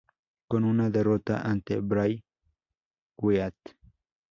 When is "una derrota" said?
0.63-1.43